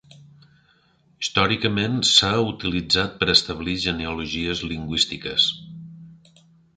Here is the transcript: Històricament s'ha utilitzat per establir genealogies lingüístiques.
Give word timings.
Històricament 1.23 1.99
s'ha 2.11 2.31
utilitzat 2.45 3.13
per 3.19 3.29
establir 3.33 3.75
genealogies 3.83 4.63
lingüístiques. 4.73 5.47